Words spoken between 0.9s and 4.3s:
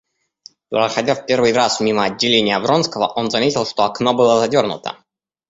в первый раз мимо отделения Вронского, он заметил, что окно